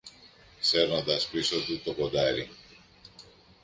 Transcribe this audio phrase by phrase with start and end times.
[0.59, 2.49] σέρνοντας πίσω του το κοντάρι.